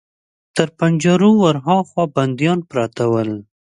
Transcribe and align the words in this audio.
تر 0.55 0.67
پنجرو 0.77 1.29
ور 1.41 1.55
هاخوا 1.65 2.03
بنديان 2.15 2.59
پراته 2.69 3.05
ول. 3.11 3.31